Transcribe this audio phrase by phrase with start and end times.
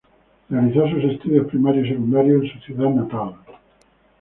[0.49, 3.35] Realizo sus estudios primarios y secundarios en su ciudad natal.